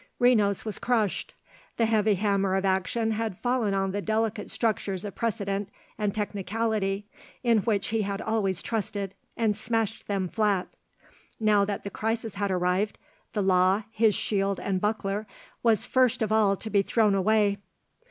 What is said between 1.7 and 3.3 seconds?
The heavy hammer of action